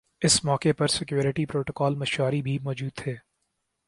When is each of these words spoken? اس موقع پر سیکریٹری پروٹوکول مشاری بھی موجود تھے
اس 0.21 0.43
موقع 0.45 0.69
پر 0.77 0.87
سیکریٹری 0.87 1.45
پروٹوکول 1.45 1.95
مشاری 1.95 2.41
بھی 2.41 2.57
موجود 2.59 2.91
تھے 2.93 3.15